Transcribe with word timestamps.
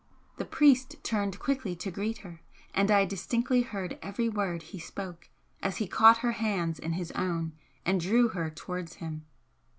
The 0.37 0.45
priest 0.45 0.95
turned 1.03 1.37
quickly 1.37 1.75
to 1.75 1.91
greet 1.91 2.17
her, 2.25 2.41
and 2.73 2.89
I 2.89 3.05
distinctly 3.05 3.61
heard 3.61 3.99
every 4.01 4.27
word 4.27 4.63
he 4.63 4.79
spoke 4.79 5.29
as 5.61 5.77
he 5.77 5.85
caught 5.87 6.17
her 6.25 6.31
hands 6.31 6.79
in 6.79 6.93
his 6.93 7.11
own 7.11 7.51
and 7.85 8.01
drew 8.01 8.29
her 8.29 8.49
towards 8.49 8.95
him. 8.95 9.27